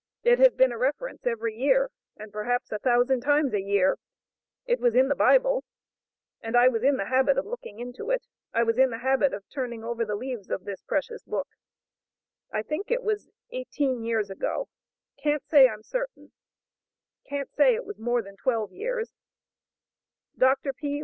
[0.23, 3.99] It has been a reference every year, and perhaps a thousand times a year;
[4.65, 5.63] it was in the Bible,
[6.41, 9.31] and I was in the habit of looking into it; I was in the habit
[9.31, 11.49] of turning over the leaves of this precious book;
[12.51, 14.69] I think it was eighteen years ago;
[15.21, 16.31] can't say I'm certain;
[17.29, 19.13] can't say it was more than twelve years;
[20.35, 20.73] Dr.
[20.73, 20.99] P.